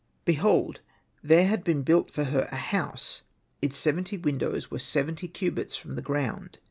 Behold, 0.25 0.81
there 1.21 1.45
had 1.45 1.63
been 1.63 1.83
built 1.83 2.09
for 2.09 2.23
her 2.23 2.49
a 2.51 2.55
house; 2.55 3.21
its 3.61 3.77
seventy 3.77 4.17
windows 4.17 4.71
were 4.71 4.79
seventy 4.79 5.27
cubits 5.27 5.75
from 5.75 5.93
the 5.95 6.01
ground. 6.01 6.57